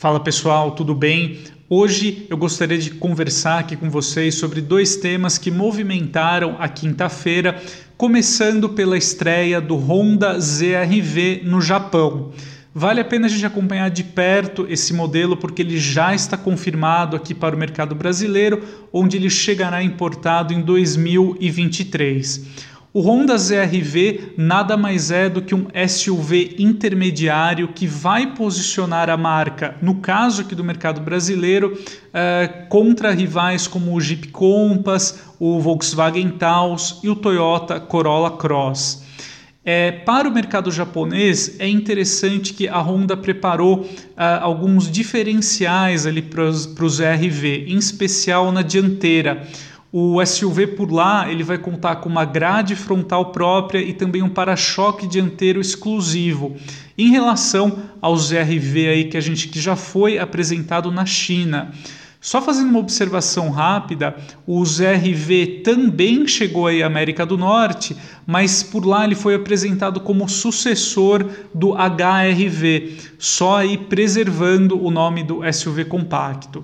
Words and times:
Fala 0.00 0.18
pessoal, 0.18 0.70
tudo 0.70 0.94
bem? 0.94 1.40
Hoje 1.68 2.26
eu 2.30 2.36
gostaria 2.38 2.78
de 2.78 2.90
conversar 2.90 3.58
aqui 3.58 3.76
com 3.76 3.90
vocês 3.90 4.34
sobre 4.34 4.62
dois 4.62 4.96
temas 4.96 5.36
que 5.36 5.50
movimentaram 5.50 6.56
a 6.58 6.70
quinta-feira, 6.70 7.62
começando 7.98 8.70
pela 8.70 8.96
estreia 8.96 9.60
do 9.60 9.76
Honda 9.76 10.40
ZRV 10.40 11.42
no 11.44 11.60
Japão. 11.60 12.32
Vale 12.74 13.02
a 13.02 13.04
pena 13.04 13.26
a 13.26 13.28
gente 13.28 13.44
acompanhar 13.44 13.90
de 13.90 14.02
perto 14.02 14.66
esse 14.70 14.94
modelo 14.94 15.36
porque 15.36 15.60
ele 15.60 15.76
já 15.76 16.14
está 16.14 16.34
confirmado 16.34 17.14
aqui 17.14 17.34
para 17.34 17.54
o 17.54 17.58
mercado 17.58 17.94
brasileiro, 17.94 18.62
onde 18.90 19.18
ele 19.18 19.28
chegará 19.28 19.82
importado 19.82 20.54
em 20.54 20.62
2023. 20.62 22.69
O 22.92 23.02
Honda 23.02 23.38
ZRV 23.38 24.32
nada 24.36 24.76
mais 24.76 25.12
é 25.12 25.28
do 25.28 25.40
que 25.40 25.54
um 25.54 25.68
SUV 25.88 26.56
intermediário 26.58 27.68
que 27.68 27.86
vai 27.86 28.34
posicionar 28.34 29.08
a 29.08 29.16
marca, 29.16 29.76
no 29.80 29.96
caso 29.96 30.42
aqui 30.42 30.56
do 30.56 30.64
mercado 30.64 31.00
brasileiro, 31.00 31.78
uh, 31.78 32.68
contra 32.68 33.12
rivais 33.12 33.68
como 33.68 33.94
o 33.94 34.00
Jeep 34.00 34.28
Compass, 34.28 35.20
o 35.38 35.60
Volkswagen 35.60 36.30
Taos 36.30 36.98
e 37.04 37.08
o 37.08 37.14
Toyota 37.14 37.78
Corolla 37.78 38.32
Cross. 38.32 39.04
É, 39.64 39.92
para 39.92 40.28
o 40.28 40.32
mercado 40.32 40.68
japonês, 40.72 41.60
é 41.60 41.68
interessante 41.68 42.52
que 42.52 42.66
a 42.66 42.80
Honda 42.80 43.16
preparou 43.16 43.82
uh, 43.82 43.88
alguns 44.40 44.90
diferenciais 44.90 46.06
ali 46.06 46.22
para 46.22 46.42
o 46.42 46.88
ZRV, 46.88 47.66
em 47.68 47.76
especial 47.76 48.50
na 48.50 48.62
dianteira. 48.62 49.46
O 49.92 50.24
SUV 50.24 50.68
por 50.68 50.92
lá 50.92 51.28
ele 51.28 51.42
vai 51.42 51.58
contar 51.58 51.96
com 51.96 52.08
uma 52.08 52.24
grade 52.24 52.76
frontal 52.76 53.32
própria 53.32 53.80
e 53.80 53.92
também 53.92 54.22
um 54.22 54.28
para-choque 54.28 55.04
dianteiro 55.04 55.60
exclusivo. 55.60 56.54
Em 56.96 57.10
relação 57.10 57.76
aos 58.00 58.30
RV 58.30 58.88
aí 58.88 59.04
que 59.06 59.16
a 59.16 59.20
gente 59.20 59.48
que 59.48 59.58
já 59.60 59.74
foi 59.74 60.16
apresentado 60.16 60.92
na 60.92 61.04
China. 61.04 61.72
Só 62.20 62.40
fazendo 62.40 62.68
uma 62.68 62.78
observação 62.78 63.50
rápida, 63.50 64.14
o 64.46 64.64
ZRV 64.64 65.62
também 65.64 66.24
chegou 66.28 66.66
aí 66.66 66.82
à 66.82 66.86
América 66.86 67.24
do 67.26 67.36
Norte, 67.36 67.96
mas 68.26 68.62
por 68.62 68.86
lá 68.86 69.04
ele 69.04 69.14
foi 69.14 69.34
apresentado 69.34 70.00
como 70.00 70.28
sucessor 70.28 71.26
do 71.52 71.72
HRV, 71.72 72.96
só 73.18 73.56
aí 73.56 73.78
preservando 73.78 74.80
o 74.84 74.90
nome 74.90 75.24
do 75.24 75.40
SUV 75.50 75.86
compacto. 75.86 76.62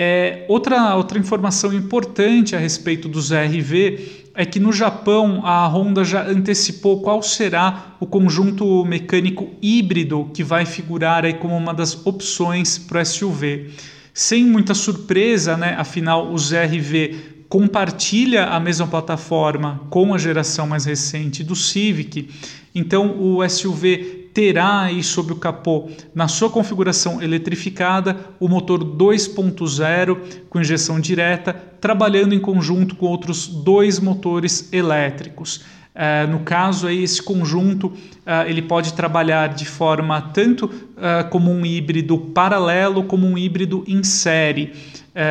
É, 0.00 0.44
outra, 0.46 0.94
outra 0.94 1.18
informação 1.18 1.74
importante 1.74 2.54
a 2.54 2.58
respeito 2.58 3.08
do 3.08 3.20
ZRV 3.20 4.28
é 4.32 4.46
que 4.46 4.60
no 4.60 4.72
Japão 4.72 5.44
a 5.44 5.66
Honda 5.66 6.04
já 6.04 6.24
antecipou 6.24 7.02
qual 7.02 7.20
será 7.20 7.96
o 7.98 8.06
conjunto 8.06 8.84
mecânico 8.84 9.50
híbrido 9.60 10.30
que 10.32 10.44
vai 10.44 10.64
figurar 10.64 11.24
aí 11.24 11.34
como 11.34 11.56
uma 11.56 11.74
das 11.74 12.06
opções 12.06 12.78
para 12.78 13.02
o 13.02 13.04
SUV. 13.04 13.72
Sem 14.14 14.44
muita 14.44 14.72
surpresa, 14.72 15.56
né? 15.56 15.74
afinal 15.76 16.32
o 16.32 16.38
ZRV 16.38 17.37
compartilha 17.48 18.46
a 18.46 18.60
mesma 18.60 18.86
plataforma 18.86 19.80
com 19.88 20.12
a 20.12 20.18
geração 20.18 20.66
mais 20.66 20.84
recente 20.84 21.42
do 21.42 21.56
Civic. 21.56 22.28
Então 22.74 23.16
o 23.18 23.48
SUV 23.48 24.28
terá 24.34 24.82
aí 24.82 25.02
sob 25.02 25.32
o 25.32 25.36
capô, 25.36 25.88
na 26.14 26.28
sua 26.28 26.48
configuração 26.48 27.20
eletrificada, 27.20 28.16
o 28.38 28.46
motor 28.46 28.84
2.0 28.84 30.18
com 30.48 30.60
injeção 30.60 31.00
direta, 31.00 31.52
trabalhando 31.80 32.34
em 32.34 32.38
conjunto 32.38 32.94
com 32.94 33.06
outros 33.06 33.48
dois 33.48 33.98
motores 33.98 34.72
elétricos. 34.72 35.64
Uh, 35.98 36.30
no 36.30 36.38
caso 36.40 36.86
aí 36.86 37.02
esse 37.02 37.20
conjunto 37.20 37.88
uh, 37.88 38.46
ele 38.46 38.62
pode 38.62 38.92
trabalhar 38.92 39.48
de 39.48 39.64
forma 39.64 40.20
tanto 40.32 40.66
uh, 40.66 41.28
como 41.28 41.50
um 41.50 41.66
híbrido 41.66 42.16
paralelo 42.16 43.02
como 43.02 43.26
um 43.26 43.36
híbrido 43.36 43.82
em 43.88 44.04
série. 44.04 44.74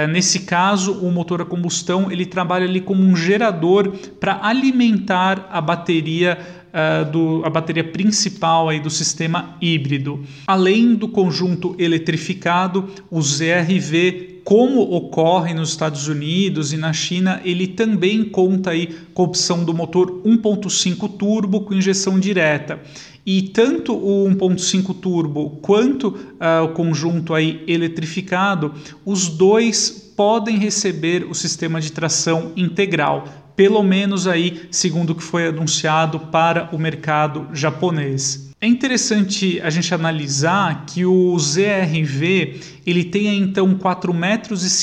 Nesse 0.09 0.41
caso 0.41 0.93
o 0.93 1.11
motor 1.11 1.41
a 1.41 1.45
combustão 1.45 2.11
ele 2.11 2.25
trabalha 2.25 2.65
ali 2.65 2.81
como 2.81 3.01
um 3.01 3.15
gerador 3.15 3.93
para 4.19 4.39
alimentar 4.43 5.47
a 5.51 5.61
bateria 5.61 6.37
uh, 6.67 7.09
do, 7.09 7.41
a 7.45 7.49
bateria 7.49 7.83
principal 7.83 8.69
aí 8.69 8.79
do 8.79 8.89
sistema 8.89 9.55
híbrido. 9.61 10.23
Além 10.45 10.95
do 10.95 11.07
conjunto 11.07 11.75
eletrificado, 11.79 12.89
o 13.09 13.21
ZRV 13.21 14.36
como 14.47 14.79
ocorre 14.95 15.53
nos 15.53 15.71
Estados 15.71 16.07
Unidos 16.07 16.71
e 16.71 16.77
na 16.77 16.93
China, 16.93 17.41
ele 17.43 17.67
também 17.67 18.23
conta 18.23 18.69
aí 18.69 18.95
com 19.13 19.23
a 19.23 19.25
opção 19.25 19.65
do 19.65 19.73
motor 19.73 20.21
1.5 20.23 21.17
turbo 21.17 21.65
com 21.65 21.73
injeção 21.73 22.17
direta. 22.17 22.79
E 23.25 23.41
tanto 23.41 23.93
o 23.93 24.25
1.5 24.29 24.95
turbo 25.01 25.49
quanto 25.61 26.07
uh, 26.07 26.63
o 26.63 26.69
conjunto 26.69 27.33
aí 27.33 27.61
eletrificado, 27.67 28.73
os 29.05 29.27
dois 29.27 30.13
podem 30.15 30.57
receber 30.57 31.29
o 31.29 31.35
sistema 31.35 31.81
de 31.81 31.91
tração 31.91 32.53
integral, 32.55 33.27
pelo 33.57 33.81
menos 33.81 34.27
aí, 34.27 34.67
segundo 34.69 35.09
o 35.09 35.15
que 35.15 35.23
foi 35.23 35.47
anunciado 35.47 36.19
para 36.19 36.69
o 36.71 36.77
mercado 36.77 37.47
japonês. 37.51 38.47
É 38.59 38.65
interessante 38.65 39.61
a 39.61 39.69
gente 39.69 39.93
analisar 39.93 40.83
que 40.87 41.05
o 41.05 41.37
ZRV 41.37 42.59
ele 42.87 43.03
tem 43.03 43.37
então 43.37 43.75
4,56 43.75 44.15
metros 44.15 44.81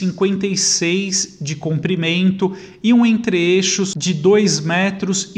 de 1.41 1.57
comprimento 1.57 2.57
e 2.81 2.93
um 2.93 3.05
entre-eixos 3.05 3.95
de 3.97 4.15
2,65 4.15 4.65
metros. 4.65 5.35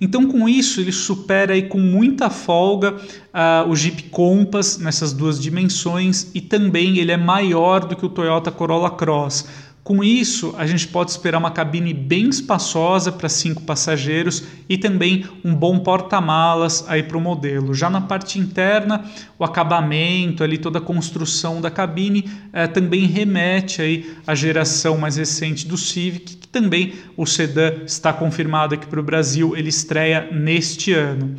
Então, 0.00 0.26
com 0.26 0.48
isso, 0.48 0.80
ele 0.80 0.92
supera 0.92 1.54
aí 1.54 1.64
com 1.64 1.80
muita 1.80 2.30
folga 2.30 2.94
uh, 2.94 3.68
o 3.68 3.74
Jeep 3.74 4.04
Compass 4.04 4.78
nessas 4.78 5.12
duas 5.12 5.40
dimensões 5.40 6.30
e 6.32 6.40
também 6.40 6.98
ele 6.98 7.10
é 7.10 7.16
maior 7.16 7.84
do 7.84 7.96
que 7.96 8.06
o 8.06 8.08
Toyota 8.08 8.52
Corolla 8.52 8.90
Cross 8.90 9.44
com 9.82 10.04
isso, 10.04 10.54
a 10.58 10.66
gente 10.66 10.86
pode 10.88 11.10
esperar 11.10 11.38
uma 11.38 11.50
cabine 11.50 11.94
bem 11.94 12.28
espaçosa 12.28 13.10
para 13.10 13.30
cinco 13.30 13.62
passageiros 13.62 14.44
e 14.68 14.76
também 14.76 15.24
um 15.42 15.54
bom 15.54 15.78
porta-malas 15.78 16.84
aí 16.86 17.02
para 17.02 17.16
o 17.16 17.20
modelo. 17.20 17.72
Já 17.72 17.88
na 17.88 18.00
parte 18.02 18.38
interna, 18.38 19.04
o 19.38 19.44
acabamento, 19.44 20.44
ali 20.44 20.58
toda 20.58 20.78
a 20.78 20.82
construção 20.82 21.62
da 21.62 21.70
cabine 21.70 22.30
eh, 22.52 22.66
também 22.66 23.06
remete 23.06 23.80
aí 23.80 24.14
à 24.26 24.34
geração 24.34 24.98
mais 24.98 25.16
recente 25.16 25.66
do 25.66 25.78
Civic, 25.78 26.36
que 26.36 26.48
também 26.48 26.92
o 27.16 27.24
sedã 27.24 27.72
está 27.86 28.12
confirmado 28.12 28.74
aqui 28.74 28.86
para 28.86 29.00
o 29.00 29.02
Brasil, 29.02 29.56
ele 29.56 29.70
estreia 29.70 30.28
neste 30.30 30.92
ano. 30.92 31.36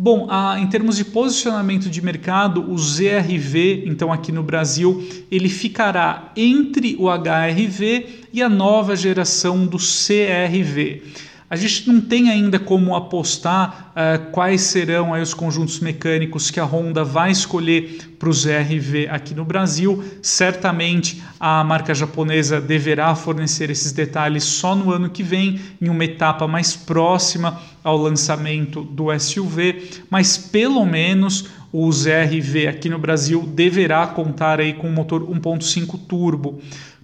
Bom, 0.00 0.28
a, 0.30 0.60
em 0.60 0.66
termos 0.68 0.96
de 0.96 1.04
posicionamento 1.04 1.90
de 1.90 2.00
mercado, 2.00 2.70
o 2.70 2.78
ZRV, 2.78 3.82
então 3.84 4.12
aqui 4.12 4.30
no 4.30 4.44
Brasil, 4.44 5.04
ele 5.28 5.48
ficará 5.48 6.30
entre 6.36 6.94
o 7.00 7.08
HRV 7.08 8.06
e 8.32 8.40
a 8.40 8.48
nova 8.48 8.94
geração 8.94 9.66
do 9.66 9.76
CRV. 9.76 11.02
A 11.50 11.56
gente 11.56 11.88
não 11.88 11.98
tem 11.98 12.28
ainda 12.28 12.58
como 12.58 12.94
apostar 12.94 13.90
uh, 13.92 14.30
quais 14.32 14.60
serão 14.60 15.14
aí 15.14 15.22
os 15.22 15.32
conjuntos 15.32 15.80
mecânicos 15.80 16.50
que 16.50 16.60
a 16.60 16.64
Honda 16.64 17.02
vai 17.02 17.30
escolher 17.30 18.16
para 18.18 18.28
o 18.28 18.32
ZRV 18.32 19.08
aqui 19.08 19.34
no 19.34 19.46
Brasil. 19.46 20.04
Certamente 20.20 21.22
a 21.40 21.64
marca 21.64 21.94
japonesa 21.94 22.60
deverá 22.60 23.14
fornecer 23.14 23.70
esses 23.70 23.92
detalhes 23.92 24.44
só 24.44 24.74
no 24.74 24.92
ano 24.92 25.08
que 25.08 25.22
vem, 25.22 25.58
em 25.80 25.88
uma 25.88 26.04
etapa 26.04 26.46
mais 26.46 26.76
próxima 26.76 27.58
ao 27.82 27.96
lançamento 27.96 28.82
do 28.82 29.06
SUV, 29.18 30.02
mas 30.10 30.36
pelo 30.36 30.84
menos 30.84 31.46
o 31.72 31.90
ZRV 31.90 32.66
aqui 32.68 32.90
no 32.90 32.98
Brasil 32.98 33.42
deverá 33.46 34.06
contar 34.06 34.60
aí 34.60 34.74
com 34.74 34.88
um 34.88 34.92
motor 34.92 35.22
1.5 35.22 35.98
turbo. 36.06 36.60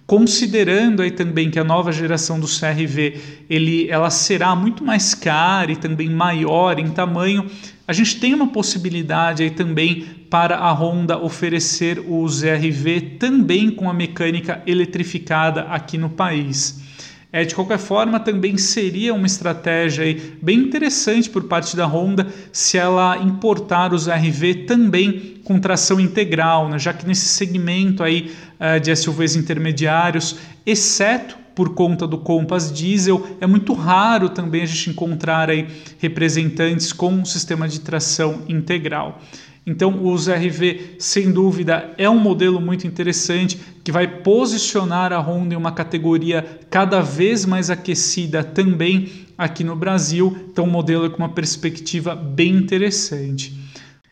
Considerando 0.07 1.01
aí 1.01 1.09
também 1.09 1.49
que 1.49 1.57
a 1.57 1.63
nova 1.63 1.91
geração 1.91 2.39
do 2.39 2.45
CRV 2.45 3.45
ele, 3.49 3.89
ela 3.89 4.11
será 4.11 4.55
muito 4.55 4.83
mais 4.83 5.15
cara 5.15 5.71
e 5.71 5.75
também 5.75 6.09
maior 6.09 6.77
em 6.77 6.91
tamanho, 6.91 7.49
a 7.87 7.93
gente 7.93 8.19
tem 8.19 8.33
uma 8.33 8.47
possibilidade 8.47 9.41
aí 9.41 9.49
também 9.49 10.05
para 10.29 10.57
a 10.57 10.71
Honda 10.71 11.17
oferecer 11.17 11.99
o 11.99 12.27
ZRV 12.27 13.17
também 13.19 13.71
com 13.71 13.89
a 13.89 13.93
mecânica 13.93 14.61
eletrificada 14.67 15.61
aqui 15.61 15.97
no 15.97 16.09
país. 16.09 16.81
É, 17.35 17.43
de 17.43 17.53
qualquer 17.53 17.79
forma, 17.79 18.17
também 18.17 18.57
seria 18.57 19.13
uma 19.13 19.27
estratégia 19.27 20.05
bem 20.41 20.57
interessante 20.57 21.29
por 21.29 21.43
parte 21.43 21.75
da 21.75 21.85
Honda 21.85 22.27
se 22.49 22.77
ela 22.77 23.17
importar 23.17 23.93
os 23.93 24.07
RV 24.07 24.63
também 24.65 25.33
com 25.43 25.59
tração 25.59 25.99
integral, 25.99 26.69
né? 26.69 26.79
já 26.79 26.93
que 26.93 27.05
nesse 27.05 27.25
segmento 27.25 28.01
aí 28.01 28.31
uh, 28.57 28.79
de 28.79 28.95
SUVs 28.95 29.35
intermediários, 29.35 30.37
exceto 30.65 31.37
por 31.53 31.73
conta 31.73 32.07
do 32.07 32.19
Compass 32.19 32.71
Diesel, 32.71 33.27
é 33.41 33.45
muito 33.45 33.73
raro 33.73 34.29
também 34.29 34.61
a 34.61 34.65
gente 34.65 34.91
encontrar 34.91 35.49
aí 35.49 35.67
representantes 35.99 36.93
com 36.93 37.09
um 37.09 37.25
sistema 37.25 37.67
de 37.67 37.81
tração 37.81 38.43
integral. 38.47 39.21
Então, 39.65 40.05
o 40.05 40.15
ZRV, 40.15 40.97
sem 40.99 41.31
dúvida, 41.31 41.91
é 41.97 42.07
um 42.07 42.19
modelo 42.19 42.61
muito 42.61 42.85
interessante 42.85 43.59
que 43.83 43.91
vai 43.91 44.07
posicionar 44.21 45.11
a 45.11 45.19
Honda 45.19 45.55
em 45.55 45.57
uma 45.57 45.71
categoria 45.71 46.59
cada 46.69 47.01
vez 47.01 47.45
mais 47.45 47.71
aquecida 47.71 48.43
também 48.43 49.25
aqui 49.35 49.63
no 49.63 49.75
Brasil. 49.75 50.37
Então, 50.51 50.65
um 50.65 50.69
modelo 50.69 51.09
com 51.09 51.17
uma 51.17 51.29
perspectiva 51.29 52.13
bem 52.13 52.55
interessante. 52.55 53.65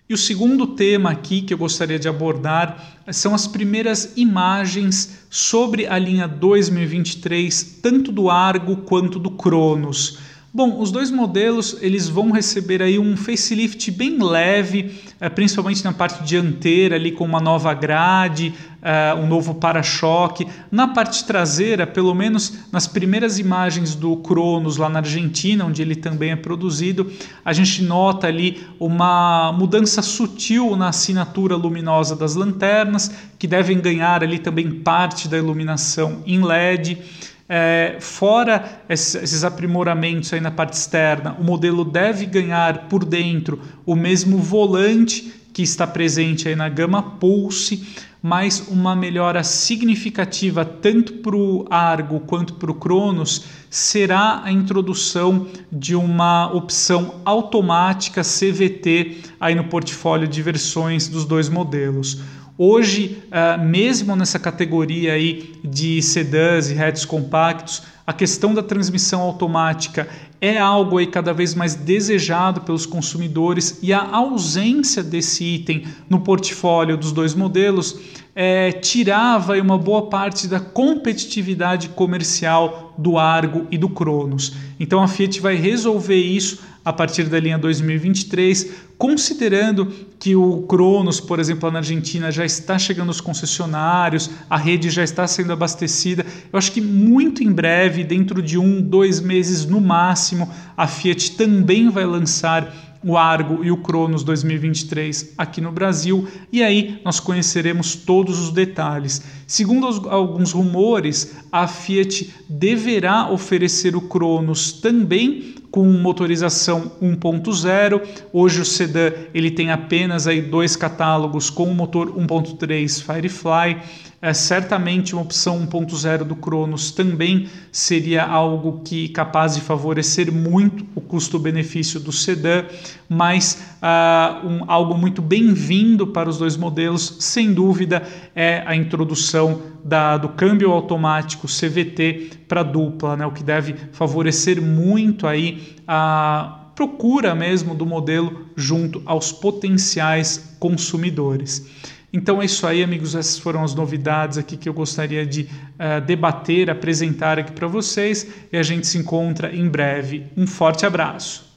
E 0.10 0.14
o 0.14 0.18
segundo 0.18 0.68
tema 0.68 1.12
aqui 1.12 1.42
que 1.42 1.54
eu 1.54 1.58
gostaria 1.58 1.98
de 1.98 2.10
abordar 2.10 3.02
são 3.12 3.34
as 3.34 3.48
primeiras 3.48 4.14
imagens 4.18 5.26
sobre 5.30 5.88
a 5.88 5.98
linha 5.98 6.28
2023, 6.28 7.80
tanto 7.82 8.12
do 8.12 8.30
Argo 8.30 8.78
quanto 8.78 9.18
do 9.18 9.32
Cronos. 9.32 10.18
Bom, 10.56 10.80
os 10.80 10.92
dois 10.92 11.10
modelos 11.10 11.78
eles 11.82 12.08
vão 12.08 12.30
receber 12.30 12.80
aí 12.80 13.00
um 13.00 13.18
facelift 13.18 13.90
bem 13.90 14.22
leve, 14.22 15.02
eh, 15.20 15.28
principalmente 15.28 15.84
na 15.84 15.92
parte 15.92 16.24
dianteira 16.24 16.96
ali 16.96 17.12
com 17.12 17.26
uma 17.26 17.40
nova 17.40 17.74
grade, 17.74 18.54
uh, 18.84 19.20
um 19.20 19.26
novo 19.26 19.56
para-choque. 19.56 20.46
Na 20.70 20.90
parte 20.90 21.26
traseira, 21.26 21.88
pelo 21.88 22.14
menos 22.14 22.60
nas 22.72 22.86
primeiras 22.86 23.40
imagens 23.40 23.96
do 23.96 24.16
Cronos 24.18 24.78
lá 24.78 24.88
na 24.88 25.00
Argentina, 25.00 25.66
onde 25.66 25.82
ele 25.82 25.96
também 25.96 26.30
é 26.30 26.36
produzido, 26.36 27.12
a 27.44 27.52
gente 27.52 27.82
nota 27.82 28.28
ali 28.28 28.62
uma 28.80 29.52
mudança 29.54 30.04
sutil 30.04 30.76
na 30.76 30.90
assinatura 30.90 31.56
luminosa 31.56 32.16
das 32.16 32.36
lanternas, 32.36 33.12
que 33.40 33.48
devem 33.48 33.80
ganhar 33.80 34.24
ali 34.24 34.38
também 34.38 34.70
parte 34.70 35.28
da 35.28 35.36
iluminação 35.36 36.22
em 36.28 36.44
LED. 36.44 37.02
É, 37.48 37.98
fora 38.00 38.84
esses 38.88 39.44
aprimoramentos 39.44 40.32
aí 40.34 40.40
na 40.40 40.52
parte 40.52 40.74
externa, 40.74 41.36
o 41.40 41.44
modelo 41.44 41.84
deve 41.84 42.26
ganhar 42.26 42.88
por 42.88 43.04
dentro 43.04 43.60
o 43.86 43.96
mesmo 43.96 44.38
volante 44.38 45.34
que 45.54 45.62
está 45.62 45.86
presente 45.86 46.48
aí 46.48 46.56
na 46.56 46.68
gama 46.68 47.02
Pulse, 47.02 47.88
mas 48.22 48.68
uma 48.70 48.96
melhora 48.96 49.44
significativa 49.44 50.64
tanto 50.64 51.16
para 51.16 51.36
o 51.36 51.66
Argo 51.70 52.22
quanto 52.22 52.54
para 52.54 52.72
o 52.72 52.74
Cronos 52.74 53.44
será 53.70 54.42
a 54.44 54.52
introdução 54.52 55.46
de 55.70 55.94
uma 55.94 56.52
opção 56.54 57.16
automática 57.26 58.22
CVT 58.22 59.18
aí 59.40 59.54
no 59.54 59.66
portfólio 59.66 60.28
de 60.28 60.42
versões 60.42 61.10
dos 61.10 61.26
dois 61.26 61.50
modelos. 61.50 62.22
Hoje, 62.58 63.24
uh, 63.30 63.64
mesmo 63.64 64.16
nessa 64.16 64.38
categoria 64.38 65.14
aí 65.14 65.54
de 65.64 66.02
sedãs 66.04 66.70
e 66.70 66.80
hatches 66.80 67.04
compactos, 67.04 67.82
a 68.06 68.14
questão 68.14 68.54
da 68.54 68.62
transmissão 68.62 69.22
automática 69.22 70.08
é 70.40 70.60
algo 70.60 70.98
aí 70.98 71.08
cada 71.08 71.34
vez 71.34 71.56
mais 71.56 71.74
desejado 71.74 72.62
pelos 72.62 72.86
consumidores 72.86 73.80
e 73.82 73.92
a 73.92 74.08
ausência 74.16 75.02
desse 75.02 75.44
item 75.44 75.86
no 76.10 76.20
portfólio 76.20 76.98
dos 76.98 77.12
dois 77.12 77.34
modelos 77.34 77.98
é, 78.36 78.72
tirava 78.72 79.60
uma 79.60 79.78
boa 79.78 80.10
parte 80.10 80.48
da 80.48 80.60
competitividade 80.60 81.90
comercial 81.90 82.94
do 82.98 83.18
Argo 83.18 83.68
e 83.72 83.78
do 83.78 83.90
Cronos. 83.90 84.54
Então 84.80 85.02
a 85.02 85.08
Fiat 85.08 85.40
vai 85.40 85.56
resolver 85.56 86.20
isso 86.20 86.60
a 86.84 86.92
partir 86.92 87.24
da 87.24 87.40
linha 87.40 87.58
2023, 87.58 88.72
considerando 88.98 89.92
que 90.20 90.36
o 90.36 90.64
Cronos, 90.64 91.20
por 91.20 91.40
exemplo, 91.40 91.72
na 91.72 91.80
Argentina 91.80 92.32
já 92.32 92.46
está 92.46 92.78
chegando 92.78 93.08
aos 93.08 93.22
concessionários, 93.22 94.30
a 94.50 94.58
rede 94.58 94.90
já 94.90 95.04
está 95.04 95.26
sendo 95.28 95.54
abastecida. 95.54 96.26
Eu 96.52 96.58
acho 96.58 96.72
que 96.72 96.82
muito 96.82 97.44
em 97.44 97.52
breve, 97.52 98.04
dentro 98.04 98.42
de 98.42 98.58
um, 98.58 98.82
dois 98.82 99.20
meses 99.20 99.66
no 99.66 99.80
máximo, 99.80 100.50
a 100.76 100.88
Fiat 100.88 101.38
também 101.38 101.90
vai 101.90 102.06
lançar 102.06 102.74
o 103.04 103.18
Argo 103.18 103.64
e 103.64 103.70
o 103.70 103.78
Cronos 103.78 104.24
2023 104.24 105.34
aqui 105.38 105.60
no 105.60 105.72
Brasil, 105.72 106.26
e 106.52 106.64
aí 106.64 107.02
nós 107.04 107.20
conheceremos 107.20 107.96
todos 107.96 108.40
os 108.40 108.52
detalhes. 108.52 109.22
Segundo 109.46 109.86
alguns 110.10 110.54
rumores, 110.54 111.36
a 111.52 111.68
Fiat 111.68 112.34
deverá 112.48 113.30
oferecer 113.30 113.96
o 113.96 114.02
Cronos 114.02 114.72
também 114.72 115.56
com 115.74 115.86
motorização 115.86 116.92
1.0. 117.02 118.00
Hoje 118.32 118.62
o 118.62 118.66
sedã 118.66 119.12
ele 119.34 119.50
tem 119.50 119.72
apenas 119.72 120.28
aí 120.28 120.40
dois 120.40 120.76
catálogos 120.76 121.50
com 121.50 121.64
o 121.64 121.74
motor 121.74 122.14
1.3 122.16 123.02
Firefly. 123.02 123.82
É, 124.22 124.34
certamente 124.34 125.14
uma 125.14 125.24
opção 125.24 125.68
1.0 125.68 126.24
do 126.26 126.36
Cronos 126.36 126.92
também 126.92 127.50
seria 127.72 128.24
algo 128.24 128.82
que 128.86 129.10
capaz 129.10 129.56
de 129.56 129.62
favorecer 129.62 130.32
muito 130.32 130.86
o 130.96 131.02
custo-benefício 131.02 132.00
do 132.00 132.12
sedã, 132.12 132.64
mas 133.10 133.62
uh, 133.82 134.48
um, 134.48 134.64
algo 134.68 134.98
muito 134.98 135.22
bem-vindo 135.22 136.08
para 136.08 136.30
os 136.30 136.38
dois 136.38 136.56
modelos, 136.56 137.18
sem 137.20 137.52
dúvida, 137.52 138.04
é 138.34 138.64
a 138.66 138.74
introdução 138.78 139.62
da, 139.84 140.16
do 140.16 140.30
câmbio 140.30 140.72
automático 140.72 141.46
CVT 141.46 142.30
para 142.48 142.64
dupla, 142.64 143.18
né, 143.18 143.26
o 143.26 143.32
que 143.32 143.44
deve 143.44 143.76
favorecer 143.92 144.62
muito 144.62 145.28
aí 145.28 145.63
a 145.88 146.72
procura 146.76 147.36
mesmo 147.36 147.76
do 147.76 147.86
modelo 147.86 148.48
junto 148.56 149.02
aos 149.06 149.32
potenciais 149.32 150.56
consumidores. 150.60 151.68
Então 152.12 152.42
é 152.42 152.46
isso 152.46 152.68
aí, 152.68 152.84
amigos. 152.84 153.16
Essas 153.16 153.40
foram 153.40 153.64
as 153.64 153.74
novidades 153.74 154.38
aqui 154.38 154.56
que 154.56 154.70
eu 154.70 154.74
gostaria 154.74 155.26
de 155.26 155.42
uh, 155.42 156.00
debater, 156.06 156.70
apresentar 156.70 157.40
aqui 157.40 157.52
para 157.52 157.68
vocês. 157.68 158.28
E 158.52 158.58
a 158.58 158.62
gente 158.62 158.86
se 158.86 159.00
encontra 159.00 159.54
em 159.54 159.68
breve. 159.68 160.28
Um 160.38 160.46
forte 160.46 160.86
abraço. 160.86 161.53